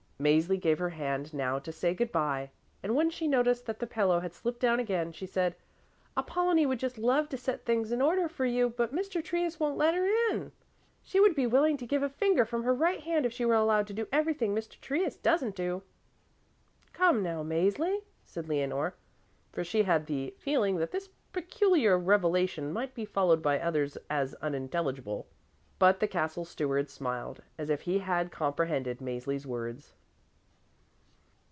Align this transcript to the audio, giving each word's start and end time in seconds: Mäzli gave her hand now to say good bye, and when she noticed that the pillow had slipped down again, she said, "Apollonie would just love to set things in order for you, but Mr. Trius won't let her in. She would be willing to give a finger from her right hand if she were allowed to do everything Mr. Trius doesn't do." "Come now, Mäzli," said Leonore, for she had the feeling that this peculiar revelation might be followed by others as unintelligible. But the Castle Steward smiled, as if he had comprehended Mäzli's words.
Mäzli 0.21 0.59
gave 0.61 0.77
her 0.77 0.91
hand 0.91 1.33
now 1.33 1.57
to 1.57 1.71
say 1.71 1.95
good 1.95 2.11
bye, 2.11 2.51
and 2.83 2.93
when 2.95 3.09
she 3.09 3.27
noticed 3.27 3.65
that 3.65 3.79
the 3.79 3.87
pillow 3.87 4.19
had 4.19 4.35
slipped 4.35 4.59
down 4.59 4.79
again, 4.79 5.11
she 5.11 5.25
said, 5.25 5.55
"Apollonie 6.15 6.67
would 6.67 6.77
just 6.77 6.99
love 6.99 7.27
to 7.29 7.37
set 7.37 7.65
things 7.65 7.91
in 7.91 8.03
order 8.03 8.29
for 8.29 8.45
you, 8.45 8.69
but 8.69 8.93
Mr. 8.93 9.23
Trius 9.25 9.59
won't 9.59 9.79
let 9.79 9.95
her 9.95 10.05
in. 10.29 10.51
She 11.01 11.19
would 11.19 11.33
be 11.33 11.47
willing 11.47 11.75
to 11.77 11.87
give 11.87 12.03
a 12.03 12.07
finger 12.09 12.45
from 12.45 12.61
her 12.63 12.71
right 12.75 12.99
hand 13.01 13.25
if 13.25 13.33
she 13.33 13.45
were 13.45 13.55
allowed 13.55 13.87
to 13.87 13.95
do 13.95 14.07
everything 14.11 14.53
Mr. 14.53 14.79
Trius 14.79 15.17
doesn't 15.17 15.55
do." 15.55 15.81
"Come 16.93 17.23
now, 17.23 17.41
Mäzli," 17.41 18.03
said 18.23 18.47
Leonore, 18.47 18.93
for 19.51 19.63
she 19.63 19.81
had 19.81 20.05
the 20.05 20.35
feeling 20.37 20.75
that 20.77 20.91
this 20.91 21.09
peculiar 21.33 21.97
revelation 21.97 22.71
might 22.71 22.93
be 22.93 23.05
followed 23.05 23.41
by 23.41 23.59
others 23.59 23.97
as 24.07 24.35
unintelligible. 24.35 25.25
But 25.79 25.99
the 25.99 26.07
Castle 26.07 26.45
Steward 26.45 26.91
smiled, 26.91 27.41
as 27.57 27.71
if 27.71 27.81
he 27.81 27.97
had 27.97 28.31
comprehended 28.31 28.99
Mäzli's 28.99 29.47
words. 29.47 29.93